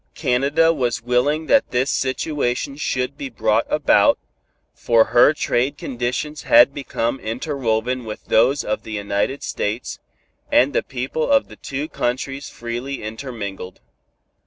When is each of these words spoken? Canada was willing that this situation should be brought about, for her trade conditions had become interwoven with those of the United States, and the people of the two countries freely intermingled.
Canada 0.15 0.73
was 0.73 1.03
willing 1.03 1.45
that 1.45 1.69
this 1.69 1.91
situation 1.91 2.75
should 2.75 3.19
be 3.19 3.29
brought 3.29 3.67
about, 3.71 4.17
for 4.73 5.05
her 5.13 5.31
trade 5.31 5.77
conditions 5.77 6.41
had 6.41 6.73
become 6.73 7.19
interwoven 7.19 8.03
with 8.03 8.25
those 8.25 8.63
of 8.63 8.81
the 8.81 8.93
United 8.93 9.43
States, 9.43 9.99
and 10.51 10.73
the 10.73 10.81
people 10.81 11.29
of 11.29 11.49
the 11.49 11.55
two 11.55 11.87
countries 11.87 12.49
freely 12.49 13.03
intermingled. 13.03 13.79